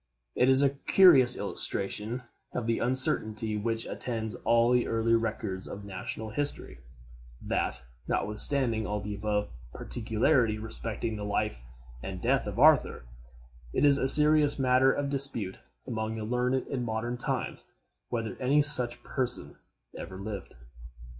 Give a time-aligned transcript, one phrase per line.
[0.33, 2.23] It is a curious illustration
[2.55, 6.79] of the uncertainty which attends all the early records of national history,
[7.39, 11.63] that, notwithstanding all the above particularity respecting the life
[12.01, 13.05] and death of Arthur,
[13.73, 17.65] it is a serious matter of dispute among the learned in modern times
[18.09, 19.55] whether any such person
[19.95, 20.55] ever lived.